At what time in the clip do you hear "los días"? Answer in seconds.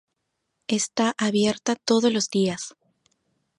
2.11-2.75